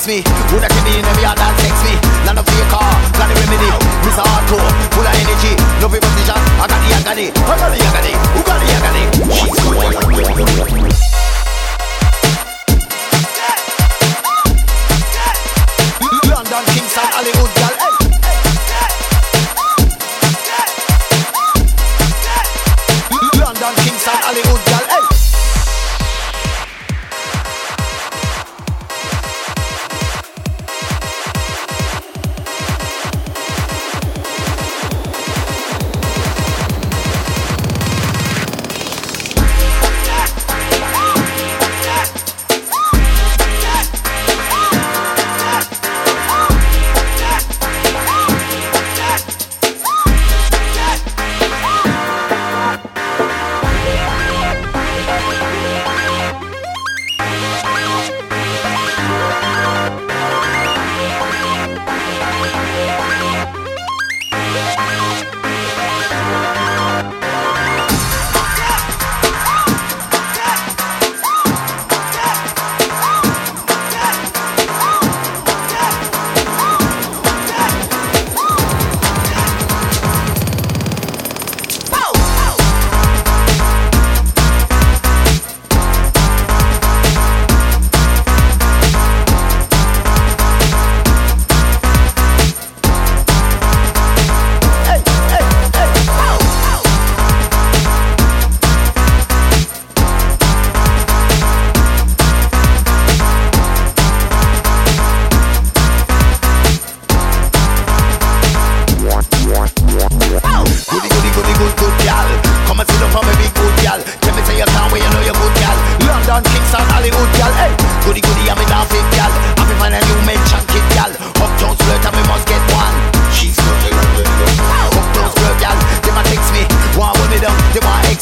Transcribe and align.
vex 0.00 0.08
me. 0.08 0.24
Who 0.50 0.56
that 0.60 0.72
you 0.72 0.82
every 1.04 1.24
other 1.28 1.44
me? 1.84 1.92
None 2.24 2.38
of 2.38 2.46
your 2.56 2.68
car, 2.72 2.88
got 3.16 3.28
the 3.28 3.36
remedy. 3.36 3.68
This 4.04 4.16
full 4.92 5.04
of 5.04 5.12
energy. 5.12 5.52
No 5.80 5.88
people. 5.88 6.08
I 6.60 6.64
got 6.64 6.80
the 6.80 6.88
agony. 6.96 7.28
I 7.36 7.54
got 7.60 7.68
the 7.68 7.78
agony. 7.84 8.14
Who 8.32 8.40
got 8.44 8.56
the 8.60 8.68
agony? 8.72 9.04
London, 16.30 16.64
Kingston, 16.72 17.06
Hollywood. 17.12 17.49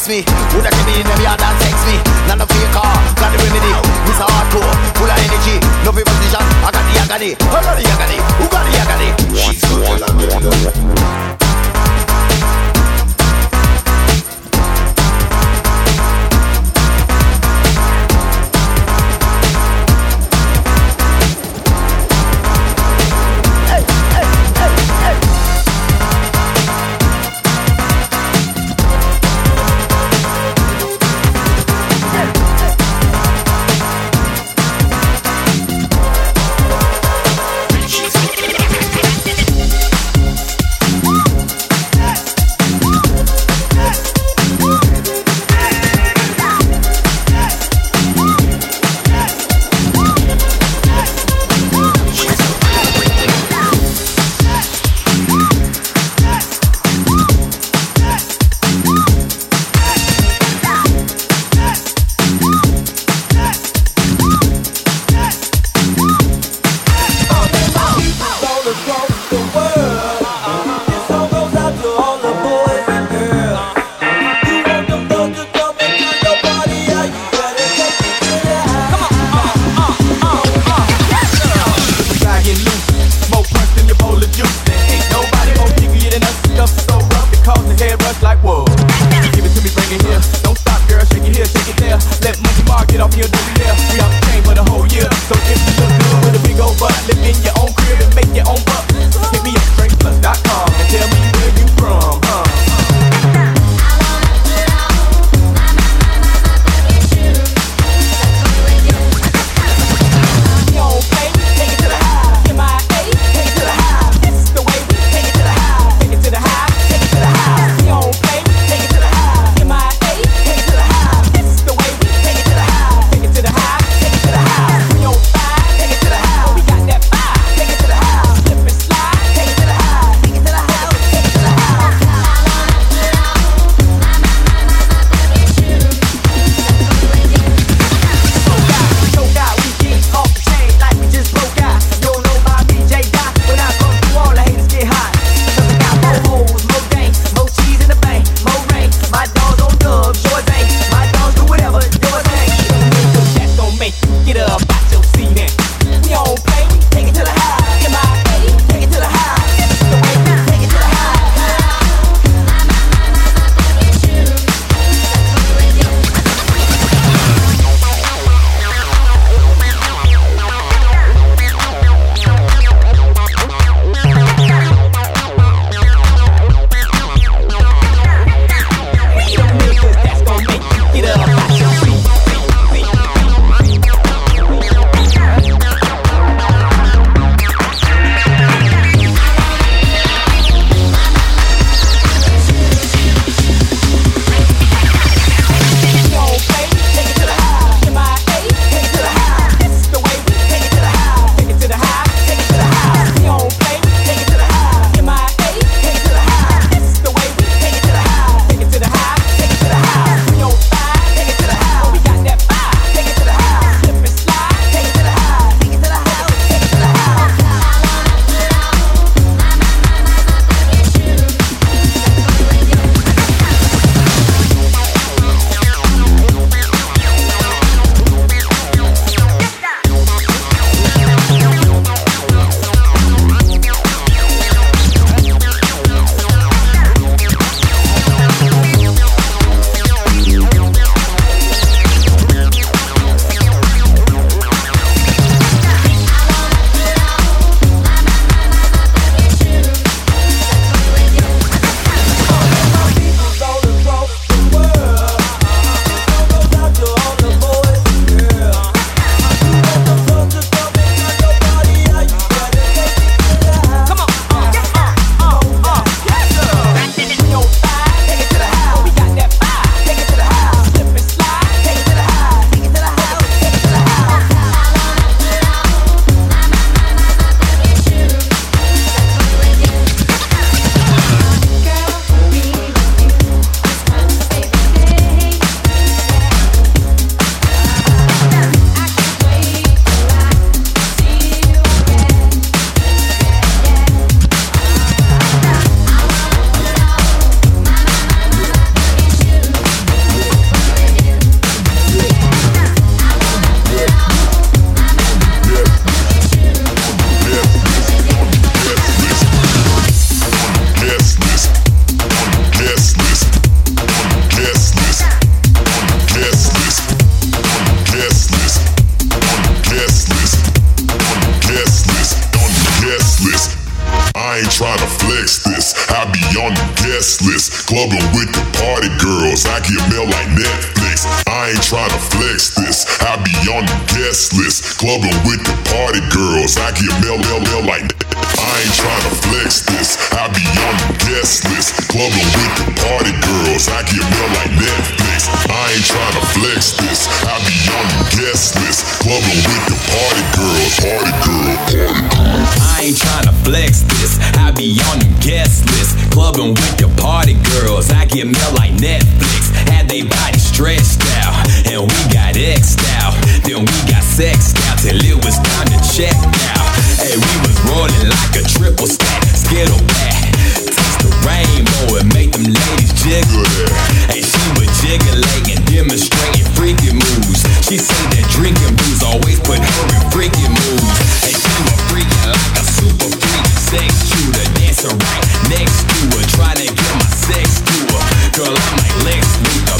me. 0.09 0.25
Would 0.57 0.65
that 0.65 0.73
you 0.73 0.85
be 0.89 0.93
in 0.97 1.05
the 1.05 1.13
yard 1.21 1.37
and 1.37 1.55
text 1.61 1.85
me? 1.85 2.01
None 2.25 2.41
of 2.41 2.49
your 2.49 2.65
car, 2.73 2.89
got 3.21 3.29
the 3.29 3.37
remedy. 3.45 3.73
Mr. 4.09 4.25
Hardcore, 4.25 4.73
full 4.97 5.05
of 5.05 5.21
energy. 5.21 5.61
No 5.85 5.93
people 5.93 6.09
position, 6.17 6.41
I 6.65 6.73
got 6.73 6.83
the 6.89 6.97
agony. 6.97 7.37
I 7.37 7.61
got 7.61 7.77
the 7.77 7.85
agony. 7.85 8.17
Who 8.41 8.45
got 8.49 8.65
the 8.65 8.73
agony? 8.81 9.09
She's 9.37 9.61
good. 9.69 11.48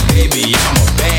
Baby, 0.09 0.53
I'm 0.55 0.75
a 0.75 0.97
bad 0.97 1.18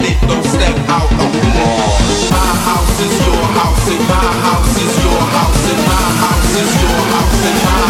don't 0.31 0.45
step 0.45 0.77
out 0.87 1.11
of 1.11 1.29
the 1.33 1.43
laws. 1.59 2.31
My 2.31 2.51
house 2.67 2.99
is 3.05 3.15
your 3.27 3.43
house, 3.57 3.87
and 3.93 4.03
my 4.07 4.27
house 4.45 4.75
is 4.83 4.95
your 5.03 5.21
house, 5.35 5.63
and 5.71 5.81
my 5.91 6.05
house 6.23 6.51
is 6.61 6.71
your 6.81 6.99
house, 7.11 7.45
and 7.49 7.59
my 7.65 7.80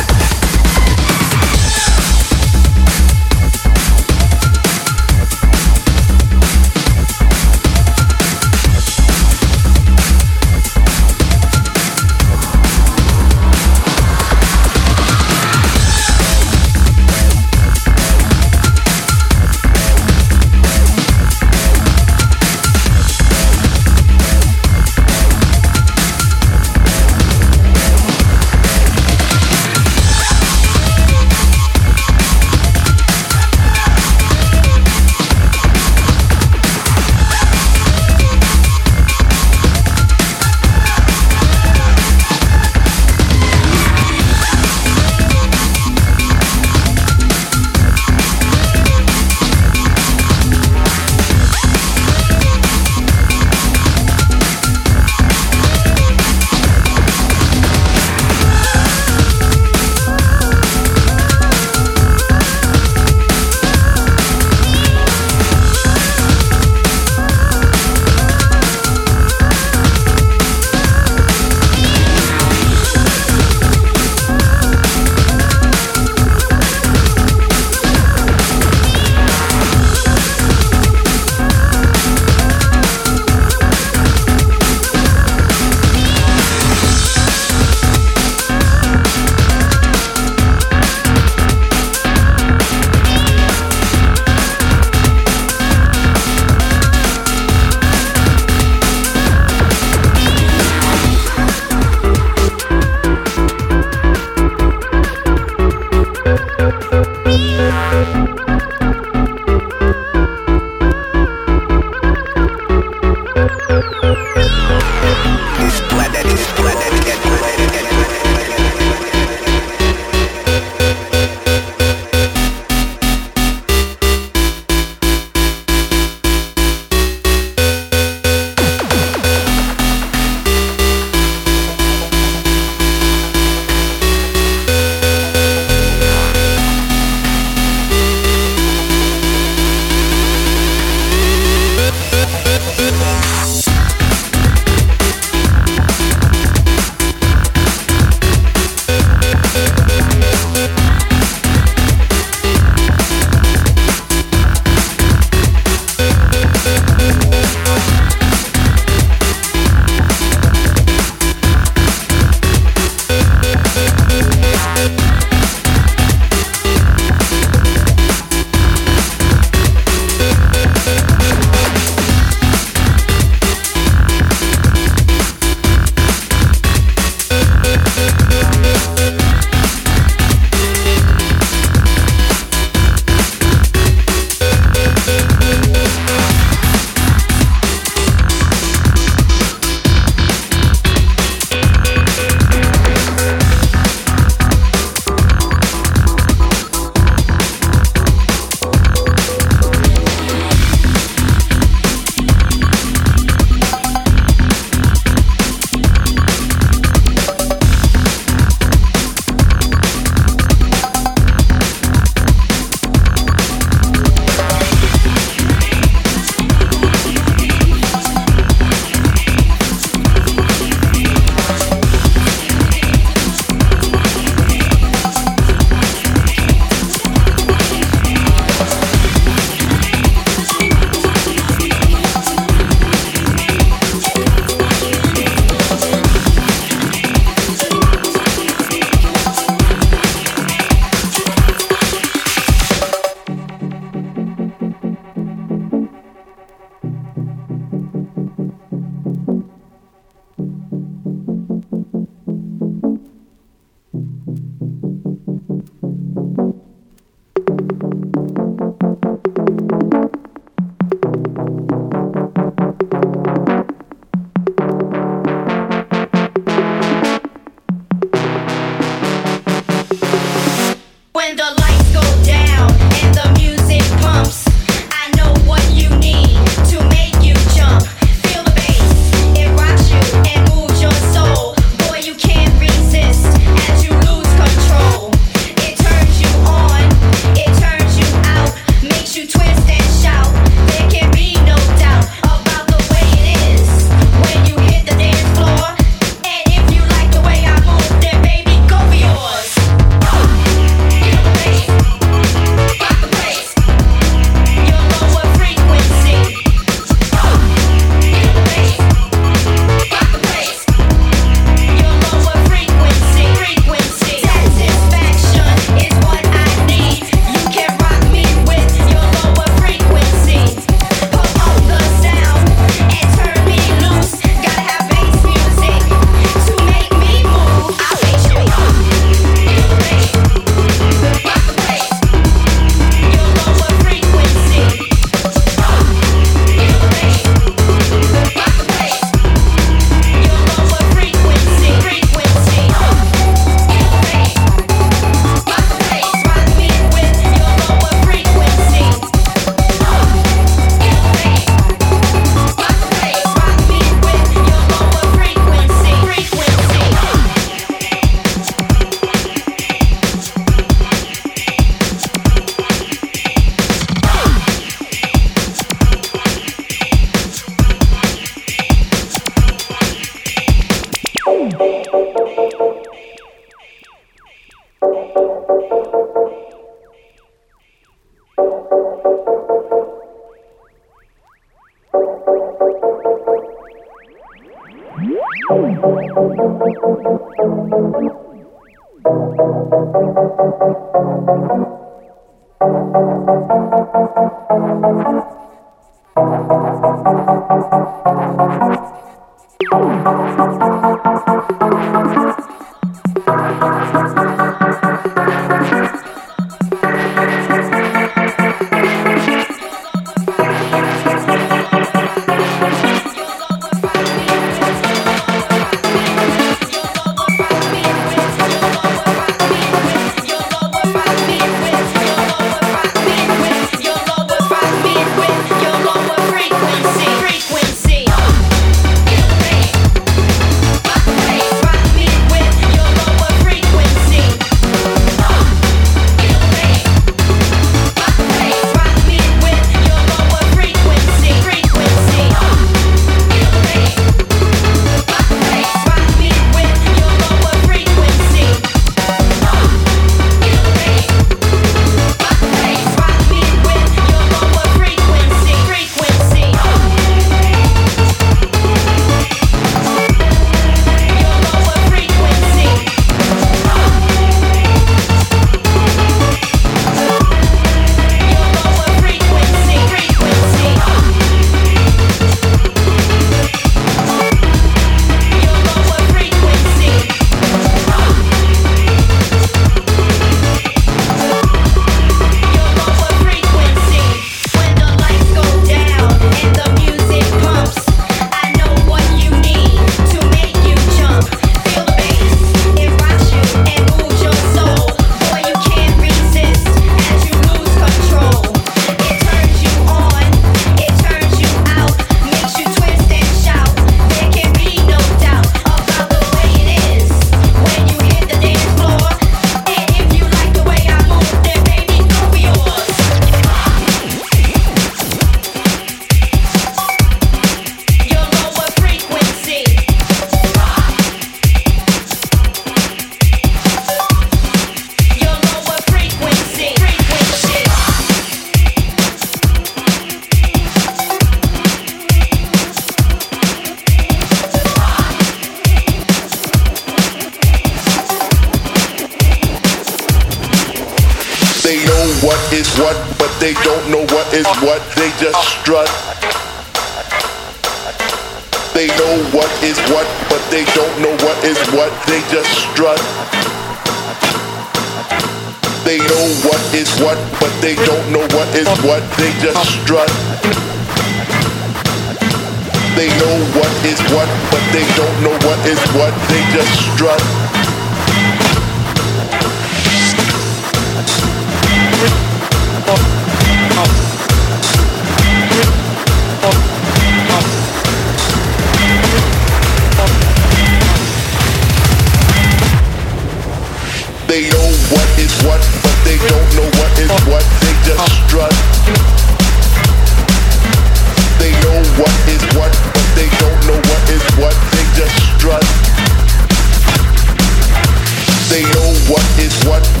what 599.65 600.00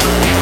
I'm 0.00 0.37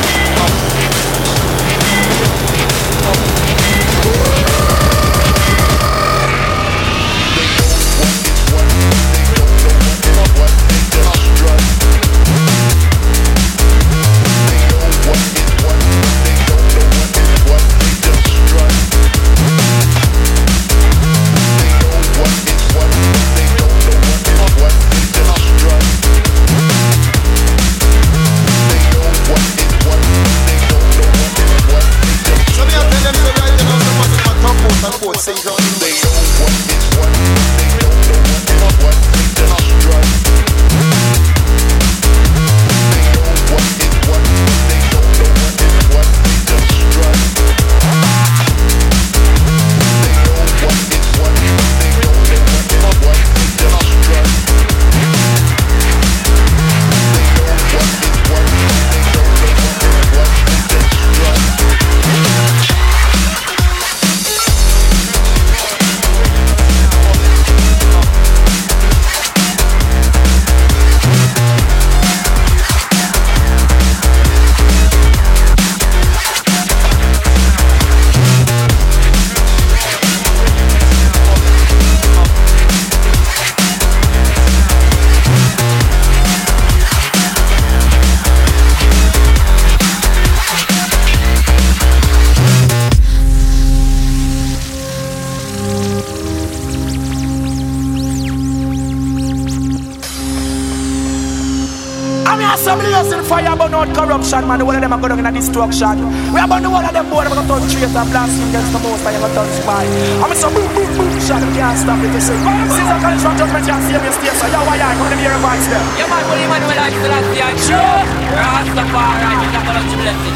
corruption, 104.37 104.49
man. 104.49 104.59
The 104.59 104.65
whole 104.65 104.75
of 104.75 104.81
them 104.81 104.93
are 104.93 105.01
going 105.01 105.19
in 105.19 105.27
a 105.27 105.33
destruction. 105.33 105.97
We 106.33 106.41
are 106.41 106.49
burn 106.49 106.63
the 106.63 106.69
whole 106.69 106.85
of 106.85 106.93
them 106.93 107.09
board, 107.09 107.29
we're 107.29 107.37
going 107.37 107.47
to 107.47 107.55
turn 107.57 107.63
traitor, 107.71 108.05
blasting 108.13 108.49
against 108.53 108.73
the 108.73 108.81
most, 108.85 109.05
and 109.07 109.13
you're 109.17 109.25
going 109.25 109.33
to 109.33 109.41
turn 109.41 109.49
spy. 109.57 109.85
I'm 110.21 110.33
so 110.37 110.49
boom, 110.53 110.69
boom, 110.75 110.89
boom, 110.97 111.11
shot, 111.25 111.41
you 111.41 111.53
can't 111.57 111.79
stop 111.79 112.01
it, 112.05 112.13
you 112.13 112.21
see. 112.21 112.37
Caesar 112.37 112.99
College 113.01 113.23
from 113.23 113.35
judgment, 113.41 113.65
you 113.65 113.77
see 113.87 113.97
me 113.97 114.11
stay, 114.13 114.33
so 114.37 114.47
yo, 114.53 114.61
why 114.67 114.77
I 114.77 114.93
come 114.97 115.09
to 115.09 115.17
hear 115.17 115.33
a 115.33 115.41
voice 115.41 115.67
there? 115.71 115.85
Yeah, 115.97 116.09
do 116.09 116.35
you 116.37 116.49
man 116.51 116.63
when 116.69 116.79
I 116.79 116.89
still 116.93 117.13
have 117.13 117.27
the 117.33 117.47
Sure. 117.65 118.01
Rastafari, 118.37 119.33
you 119.41 119.49
got 119.53 119.65
to 119.65 119.97
bless 119.97 120.21
it. 120.29 120.36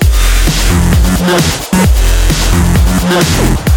Thank 3.03 3.70